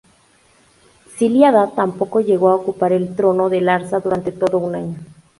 Silli-Adad 1.15 1.73
tampoco 1.75 2.21
llegó 2.21 2.49
a 2.49 2.55
ocupar 2.55 2.91
el 2.91 3.15
trono 3.15 3.49
de 3.49 3.61
Larsa 3.61 3.99
durante 3.99 4.31
todo 4.31 4.57
un 4.57 4.73
año. 4.73 4.95